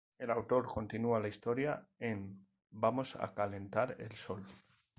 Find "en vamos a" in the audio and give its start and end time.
1.99-3.35